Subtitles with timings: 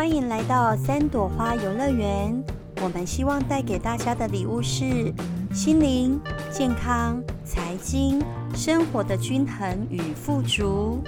[0.00, 2.42] 欢迎来到三朵花游乐园。
[2.80, 5.12] 我们希望带给大家的礼物是
[5.52, 6.18] 心灵
[6.50, 8.18] 健康、财经、
[8.54, 11.04] 生活的均衡与富足。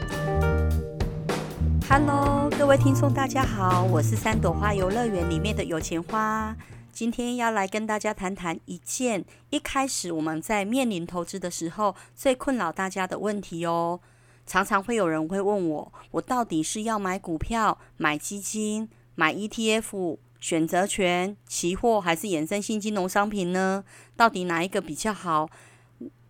[1.88, 6.54] Hello，各位听众，大家好，我是三朵花游乐园里面的有钱花。
[6.92, 14.00] 今天要来跟大家谈谈一件一开始我们在面临投资的时候最困扰大家的问题哦。
[14.46, 23.84] 常常会有人会问我，我到底是要买股票、买基金、买 ETF、选择权、期货，还是衍生性金融商品呢？
[24.16, 25.48] 到底哪一个比较好？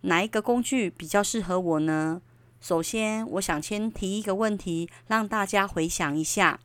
[0.01, 2.21] 哪一个工具比较适合我呢？
[2.61, 6.59] 首先，我想先提一个问题，让大家回想一下。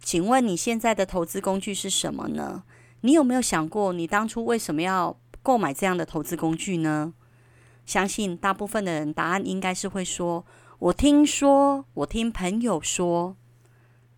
[0.00, 2.62] 请问你现在的投资工具是什么呢？
[3.00, 7.12] 你有没有想过，你当初为什么要购买这样的投资工具呢？
[7.84, 10.46] 相信大部分的人答案应该是会说。
[10.82, 13.36] 我听说，我听朋友说，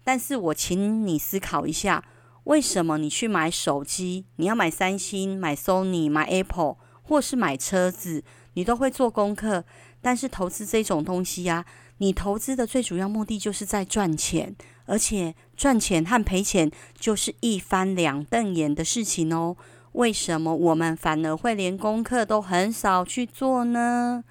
[0.03, 2.03] 但是我请你思考一下，
[2.45, 9.65] 为什么你去买手机，你要买三星、买 Sony、买 Apple，或是买车子，你都会做功课。
[10.01, 11.67] 但是投资这种东西呀，
[11.99, 19.59] 你投资的最主要目的就是在赚钱，而且赚钱和赔钱就是一翻两瞪眼的事情哦。
[19.93, 24.25] 为什么我们反而会连功课都很少去做呢？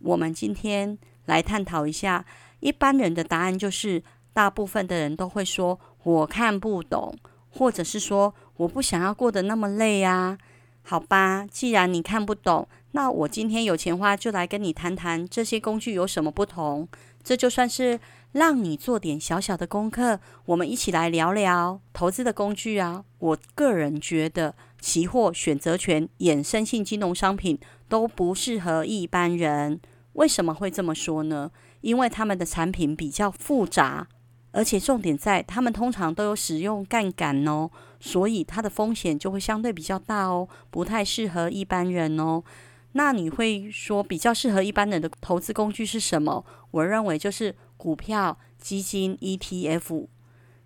[0.00, 0.98] 我们今天。
[1.26, 2.24] 来探讨一下，
[2.60, 7.16] 一般人的答案就是，大部分的人都会说我看不懂，
[7.50, 10.38] 或者是说我不想要过得那么累啊。
[10.82, 16.88] 好吧，既然你看不懂，那我今天有钱花就来跟你谈谈这些工具有什么不同。
[17.24, 17.98] 这就算是
[18.30, 23.04] 让你做点小小的功课，我们一起来聊聊投资的工具啊。
[23.18, 29.80] 我个人觉得，期货、选择权、衍生性金融商品都不适合一般人。
[30.16, 31.50] 为什么会这么说呢？
[31.82, 34.08] 因为他们的产品比较复杂，
[34.50, 42.42] 而且重点在他们通常都有使用杠杆哦，所以它的风险就会相对比较大哦，不太适合一般人哦。
[42.92, 46.44] 那你会说比较适合一般人的投资工具是什么？
[46.70, 50.06] 我认为就是股票、基金、ETF。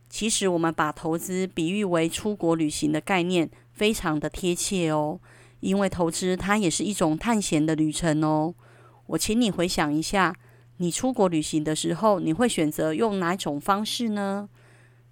[0.08, 5.19] 其实我们把投资比喻为出国旅行的概念，非常的贴切哦，
[5.58, 8.54] 因为投资它也是一种探险的旅程哦。
[9.10, 10.37] 我请你回想一下，
[10.76, 14.48] 你出国旅行的时候，你会选择用哪种方式呢？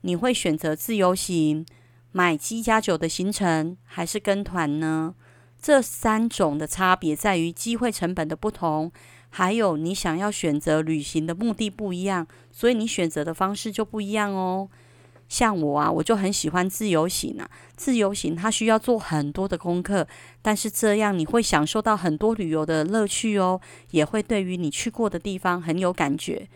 [0.02, 1.66] 你会选择自由行、
[2.12, 5.16] 买七加酒的行程，还是跟团呢？
[5.60, 8.92] 这三种的差别在于机会成本的不同，
[9.30, 14.68] 还有你想要选择旅行的目的不一样，所以你选择的方式就不一样哦。
[15.28, 17.48] 像我啊，我就很喜欢自由行啊。
[17.76, 20.06] 自由行它需要做很多的功课，
[20.42, 26.48] 但是这样你会享受到很多旅游的乐趣哦，也会对于你去过的地方很有感觉。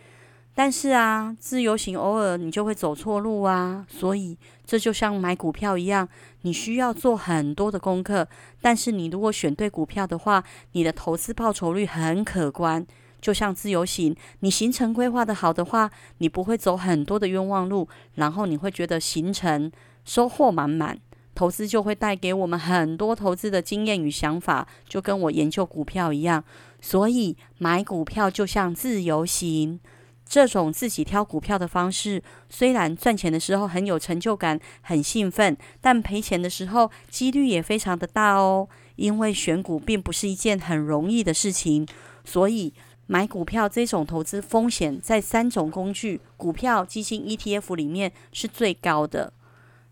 [0.55, 6.06] 但是啊，自由行偶尔你就会走错路啊，所以这就像买股票一样，
[6.43, 8.28] 你需要做很多的功课。
[8.61, 12.87] 但是你如果选对股票的话，你的投资报酬率很可观。
[13.22, 19.72] 就像自由行，你行程规划的好的话，你不会走很多的冤枉路，然后你会觉得行程
[20.05, 20.99] 收获满满。
[21.34, 26.44] 投资就会带给我们很多投资的经验与想法，就跟我研究股票一样。
[26.82, 29.81] 所以买股票就像自由行，
[30.28, 38.69] 这种自己挑股票的方式，虽然赚钱的时候很有成就感、很兴奋，但赔钱的时候几率也非常的大哦。
[38.97, 41.87] 因为选股并不是一件很容易的事情，
[42.25, 42.75] 所以。
[43.07, 49.33] 买股票这种投资风险，在三种工具——股票、基金、ETF 里面是最高的。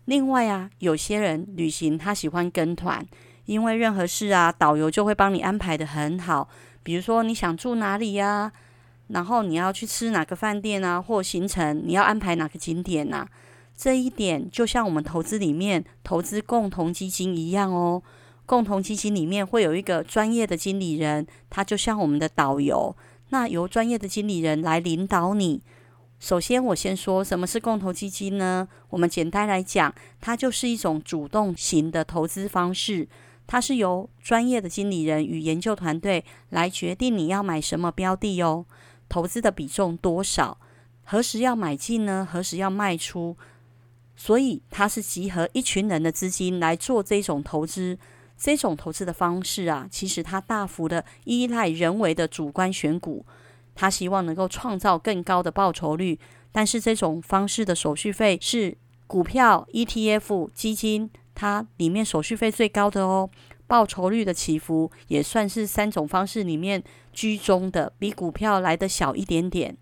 [0.05, 3.05] 另外啊，有些人旅行他喜欢跟团，
[3.45, 6.49] 因为任何事啊，导游就会帮你安排得很好。
[6.83, 8.51] 比如说你想住哪里呀，
[9.09, 13.27] 然后你要去吃哪个饭店啊，或行程你要安排哪个景点呐，
[13.77, 18.01] 这一点就像我们投资里面投资共同基金一样哦。
[18.51, 22.93] 共同基金里面会有一个专业的经理人，他就像我们的导游。
[23.29, 25.61] 那由专业的经理人来领导你。
[26.19, 28.67] 首先，我先说什么是共同基金呢？
[28.89, 33.07] 我们简单来讲，它就是一种主动型的投资方式。
[33.47, 38.65] 它是由专业的经理人与研究团队来决定你要买什么标的哦，
[39.07, 40.57] 投资的比重多少，
[41.05, 42.27] 何时要买进呢？
[42.29, 43.37] 何时要卖出？
[44.17, 47.97] 所以，它是集合一群人的资金来做这种投资。
[48.43, 53.23] 这种投资的方式啊，其实它大幅的依赖人为的主观选股，
[53.75, 56.19] 他希望能够创造更高的报酬率。
[56.51, 63.29] 但是这种方式的手续费是股票、ETF、基金，它里面手续费最高的哦。
[63.67, 66.83] 报酬率的起伏也算是三种方式里面
[67.13, 69.77] 居中的，比股票来的小一点点。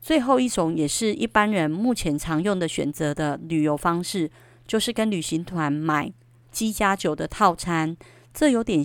[0.00, 4.30] 最后一种也是一般人目前常用的选择的旅游方式，
[4.66, 6.12] 就是跟旅行团买
[6.58, 7.96] 七加九的套餐。
[8.34, 8.82] 这有点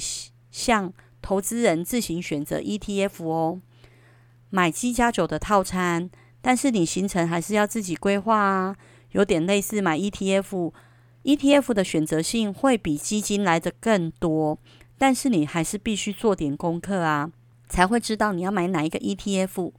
[0.51, 0.93] 像
[1.23, 3.61] 投资人自行选择 ETF 哦，
[4.51, 8.75] 买七加九的套餐，但是你行程还是要自己规划啊，
[9.13, 10.71] 有点类似买 ETF。
[11.23, 14.59] ETF 的选择性会比基金来的更多，
[14.99, 17.31] 但是你还是必须做点功课啊，
[17.67, 19.71] 才会知道你要买哪一个 ETF。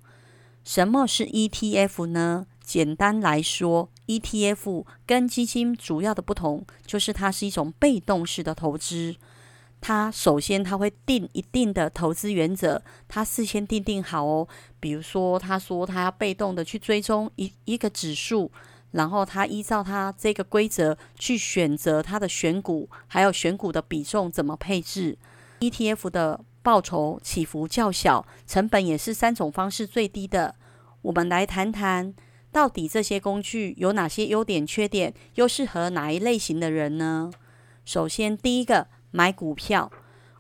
[0.65, 2.47] 什么是 ETF 呢？
[2.61, 9.17] 简单来说，ETF 跟基金主要的不同就是它是一种被动式的投资。
[9.81, 14.49] 它首先它会定一定的投资原则，它事先定定好哦。
[14.81, 18.51] 比如说，他说他要被动的去追踪一一个指数。
[18.93, 25.19] 然后他依照他这个规则去选择他的选股，还有选股的比重怎么配置。
[25.59, 30.55] ETF 的报酬起伏较小，成本也是三种方式最低的。
[31.03, 32.15] 我们来谈谈，
[32.55, 37.33] 到底这些工具有哪些优点、缺点，又适合哪一类型的人呢？
[37.85, 39.91] 首先，第一个，买股票。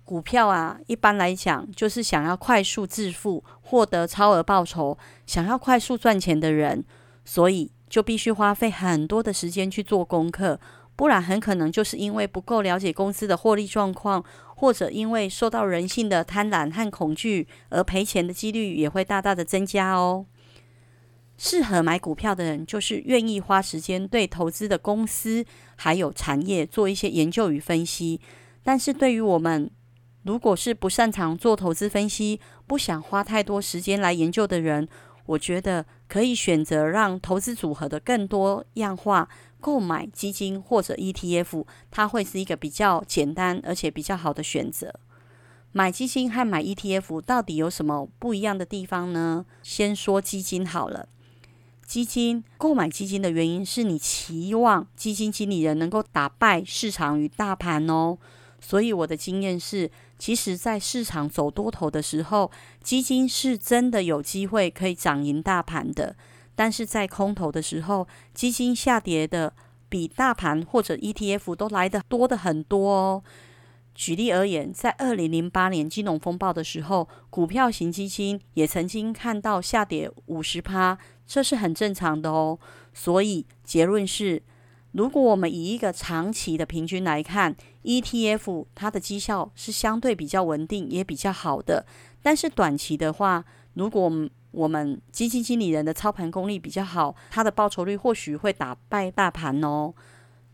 [0.04, 4.96] 股票啊，一般来讲就是想要快速致富、获得超额报酬、
[5.26, 6.84] 想要快速赚钱的人，
[7.24, 7.72] 所以。
[7.86, 10.58] 就必须花费很多的时间去做功课，
[10.96, 14.24] 不然很可能就是因为不够了解公司的获利状况，
[14.56, 20.26] 或者因为受到人性的贪婪和恐惧而赔钱的几率也会大大的增加哦。
[21.36, 25.44] 适合买股票的人，就是愿意花时间对投资的公司
[25.76, 28.20] 还有产业做一些研究与分析。
[28.62, 29.70] 但是对于我们，
[30.22, 34.88] 如果是不擅长做投资分析，不想花太多时间来研究的人，
[35.26, 39.28] 我觉得可以选择让投资组合的更多样化，
[39.60, 44.94] 购买基金或者 ETF，它会是一个比较简单而且比较好的选择。
[45.72, 49.44] 买基金和买 ETF 到底有什么不一样的地方呢？
[49.62, 51.08] 先说基金好了。
[51.86, 58.18] 基金，购买基金的原因是你期望基金经理人能够打败市场与大盘哦。
[58.60, 62.50] 所以我的经验是，其实，在市场走多头的时候，
[62.82, 66.16] 基金是真的有机会可以涨赢大盘的。
[66.54, 69.52] 但是在空头的时候，基金下跌的
[69.90, 73.22] 比大盘或者 ETF 都来得多的很多哦。
[73.94, 82.58] 举例而言，在二零零八年金融风暴的时候，股票型基金也曾经看到下跌五十趴，这是很正常的哦。
[82.92, 84.42] 所以结论是。
[84.96, 91.84] 如果我们以一个长期的平均来看，ETF 它的绩效是相对比较稳定，也比较好的。
[92.22, 94.08] 但是短期的话，如果
[94.52, 99.92] 我们基金经理人的操盘功力比较好，它的报酬率或许会打败大盘哦。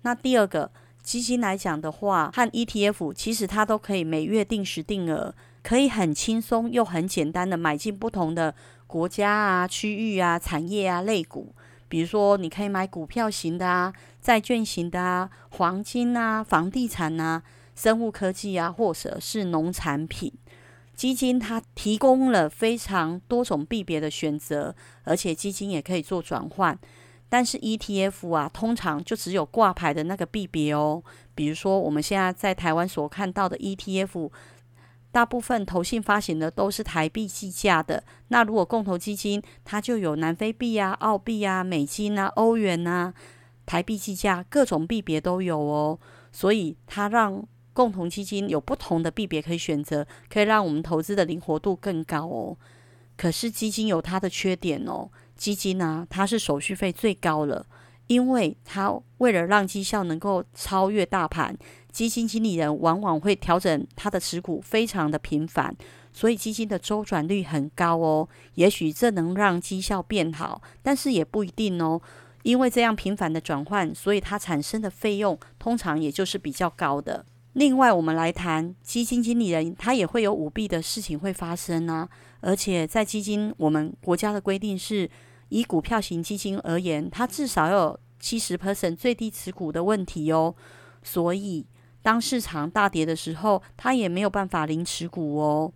[0.01, 0.73] 那第二个
[1.03, 8.55] 基金来讲的话，和 ETF 其实它都可以每月定时定额，可以很轻松又很简单的买进不同的
[8.91, 11.55] 国家啊、区域啊、产业啊、类股。
[11.89, 17.43] 比如说，你可以买股票型的啊，债券型的啊，黄金啊，房地产啊，
[17.77, 20.33] 生物科技啊，或者是农产品。
[20.97, 26.77] 基金它提供了非常多种币别的选择，而且基金也可以做转换。
[27.29, 31.01] 但是 ETF 啊，通常就只有挂牌的那个币别哦。
[31.35, 34.31] 比如说，我们现在在台湾所看到的 ETF。
[35.12, 43.12] 大部分投信发行的都是台币计价的，那如果共同基金，它就有南非币啊、澳币啊、美金啊、欧元啊，
[43.67, 45.99] 台币计价，各种币别都有哦。
[46.31, 52.57] 所以它让共同基金有不同的币别可以选择，可以让我们投资的灵活度更高哦。
[53.17, 57.67] 可是基金有它的缺点哦，基金呢、它是手续费最高了，
[58.07, 61.57] 因为它为了让绩效能够超越大盘。
[61.90, 65.75] 基金经理人往往会调整他的持股，非常的频繁，
[66.12, 68.28] 所以基金的周转率很高哦。
[68.54, 72.00] 也许这能让绩效变好，但是也不一定哦。
[72.42, 77.26] 因为这样频繁的转换，所以它产生的费用通常也就是比较高的。
[77.52, 82.09] 另外，我们来谈基金经理人，他也会有舞弊的事情会发生啊。
[82.40, 85.11] 而且在基金，我们国家的规定是，
[85.50, 90.54] 以股票型基金而言，它至少要有七十 percent 最低持股的问题哦。
[91.02, 91.66] 所以。
[92.02, 95.73] 当市场大跌的时候，他也没有办法零持股哦。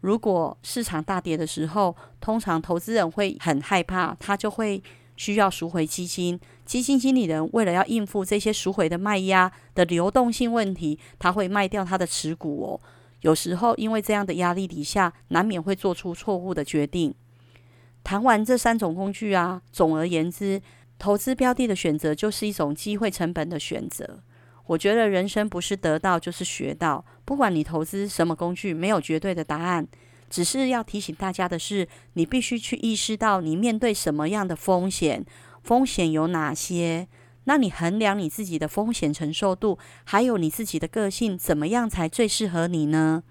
[0.00, 4.82] 如果市场大跌的时候，通常投资人会很害怕，他就会
[5.16, 6.38] 需要赎回基金。
[6.66, 12.80] 基金经理人为了要应付这些赎回的卖压的流动性问题，他会卖掉他的持股哦。
[13.22, 17.14] 有时候因为这样的压力底下，难免会做出错误的决定。
[18.02, 20.60] 谈完这三种工具啊，总而言之，
[20.98, 24.20] 投资标的的选择就是一种机会成本的选择。
[24.66, 29.86] 我觉得人生不是得到就是学到，不管你投资什么工具，没有绝对的答案，
[30.30, 35.24] 只是要提醒大家的是，你必须去意识到你面对什么样的风险，
[35.62, 37.06] 风险有哪些？
[37.44, 43.22] 那你衡量你自己的风险承受度，还有你自己的个性，怎么样才最适合你呢？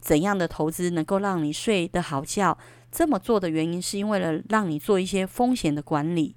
[0.00, 2.56] 怎样的投资能够让你睡得好觉？
[2.90, 6.34] 这么做的原因是因为了让你做一些风险的管理，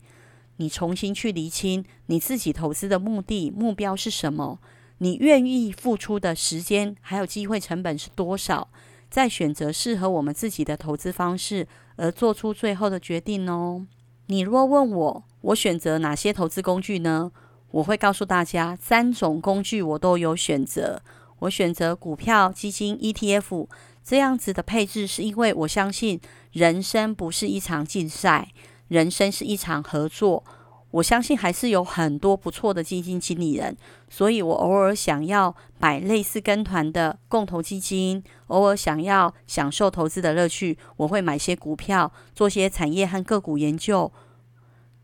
[0.58, 4.60] 你重新去厘清你自己投资的目的目标是什么，
[5.00, 8.70] 你愿意付出的时间还有机会成本是多少？
[9.10, 11.68] 再选择适合我们自己的投资方式，
[11.98, 13.86] 而做出最后的决定哦。
[14.28, 17.32] 你若问我，我选择哪些投资工具呢？
[17.72, 21.02] 我会告诉大家，三种工具我都有选择。
[21.40, 23.68] 我选择股票、基金、ETF
[24.04, 28.50] 这样子的配置，是因为我相信人生不是一场竞赛，
[28.94, 30.44] 人生是一场合作。
[30.92, 33.76] 我相信还是有很多不错的基金经理人，
[34.08, 44.12] 所以我偶尔想要买类似跟团的共同基金，偶尔想要享受投资的乐趣，我会买些股票，做些产业和个股研究。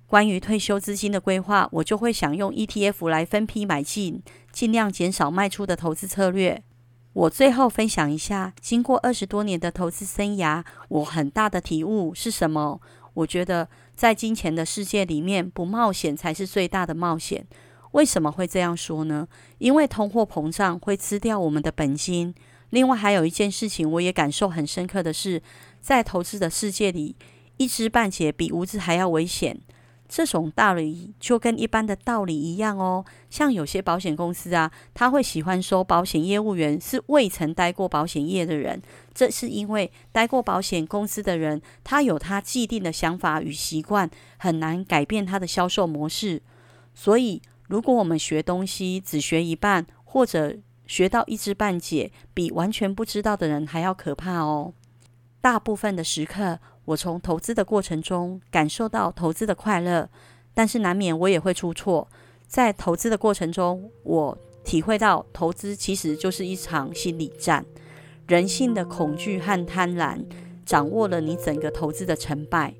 [0.05, 6.62] 关于退休资金的规划，我就会想用 ETF 来分批买进，尽量减少卖出的投资策略。
[7.13, 12.79] 我最后分享一下，经过二十多年的投资生涯，我很大的体悟是什么？
[13.13, 13.68] 我觉得。
[14.00, 17.46] 在金钱的世界里面，不冒险才是最大的冒险。
[17.92, 19.28] 为什么会这样说呢？
[19.58, 22.34] 因为通货膨胀会吃掉我们的本金。
[22.70, 25.44] 另外，还有一件事情，我也感受很深刻的是，
[25.82, 27.13] 在投资的世界里，
[27.58, 29.60] 一知半解比无知还要危险。
[30.10, 38.82] 这种道理就跟一般的道理一样哦，像有些保险公司啊，他会喜欢收保险业务员是未曾待过保险业的人，
[39.13, 46.42] 这是因为待过保险公司的人，他有他既定的想法与习惯，很难改变他的销售模式。
[46.96, 54.74] 所以，如果我们学东西只学一半，或者学到一知半解，比完全不知道的人还要可怕哦。
[55.39, 60.10] 大部分的时刻，我从投资的过程中感受到投资的快乐，
[60.55, 62.08] 但是难免我也会出错。
[62.48, 67.63] 在投资的过程中，我体会到投资其实就是一场心理战，
[68.27, 70.17] 人性的恐惧和贪婪
[70.65, 72.74] 掌握了你整个投资的成败。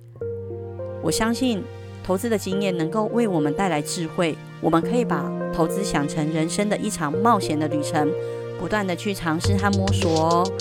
[1.04, 1.64] 我相信
[2.04, 8.12] 投资的经验能够为我们带来智慧，我们可以把投资想成人生的一场冒险的旅程，
[8.60, 10.52] 不断地去尝试和摸索哦。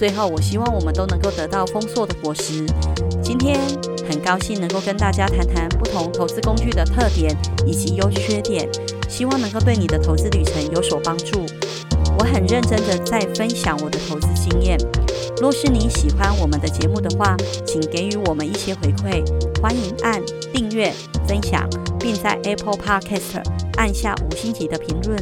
[0.00, 2.64] 最后，我希望我们都能够得到丰硕的果实。
[3.22, 3.60] 今天
[4.08, 8.66] 很高兴能够跟大家谈谈不同投资工具的特点以及优缺点，
[9.10, 11.44] 希望能够对你的投资旅程有所帮助。
[12.20, 14.76] 我很认真的在分享我的投资经验。
[15.40, 17.34] 若是你喜欢我们的节目的话，
[17.64, 19.24] 请给予我们一些回馈，
[19.58, 20.22] 欢迎按
[20.52, 20.92] 订阅、
[21.26, 21.66] 分享，
[21.98, 23.42] 并在 Apple Podcast
[23.78, 25.18] 按下五星级的评论。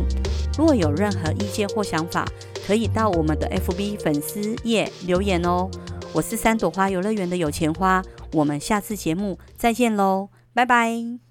[0.58, 2.26] 若有任何意见或想法，
[2.66, 5.70] 可以到我们的 FB 粉丝页留言哦。
[6.12, 8.02] 我是三朵花游乐园的有钱花，
[8.32, 11.27] 我们下次节目再见喽，拜拜。